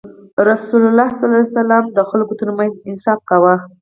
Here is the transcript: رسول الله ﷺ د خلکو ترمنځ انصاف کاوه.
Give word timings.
رسول 0.49 0.81
الله 0.89 1.07
ﷺ 1.19 1.81
د 1.95 1.97
خلکو 2.09 2.33
ترمنځ 2.39 2.71
انصاف 2.89 3.19
کاوه. 3.29 3.55